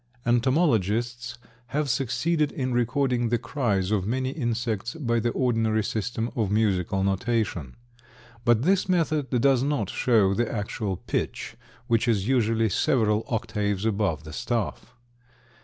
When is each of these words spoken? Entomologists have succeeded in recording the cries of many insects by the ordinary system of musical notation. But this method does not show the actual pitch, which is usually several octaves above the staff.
Entomologists 0.25 1.37
have 1.67 1.87
succeeded 1.87 2.51
in 2.53 2.73
recording 2.73 3.29
the 3.29 3.37
cries 3.37 3.91
of 3.91 4.07
many 4.07 4.31
insects 4.31 4.95
by 4.95 5.19
the 5.19 5.29
ordinary 5.29 5.83
system 5.83 6.31
of 6.35 6.49
musical 6.49 7.03
notation. 7.03 7.75
But 8.43 8.63
this 8.63 8.89
method 8.89 9.29
does 9.29 9.61
not 9.61 9.91
show 9.91 10.33
the 10.33 10.51
actual 10.51 10.97
pitch, 10.97 11.55
which 11.85 12.07
is 12.07 12.27
usually 12.27 12.69
several 12.69 13.23
octaves 13.29 13.85
above 13.85 14.23
the 14.23 14.33
staff. 14.33 14.95